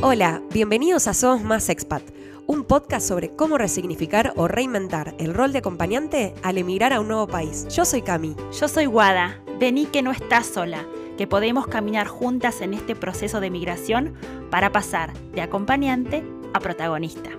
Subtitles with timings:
[0.00, 2.04] Hola, bienvenidos a Somos Más Expat,
[2.46, 7.08] un podcast sobre cómo resignificar o reinventar el rol de acompañante al emigrar a un
[7.08, 7.66] nuevo país.
[7.74, 8.36] Yo soy Cami.
[8.60, 9.42] Yo soy Guada.
[9.58, 10.86] Vení que no estás sola,
[11.16, 14.14] que podemos caminar juntas en este proceso de migración
[14.52, 16.22] para pasar de acompañante
[16.54, 17.30] a protagonista.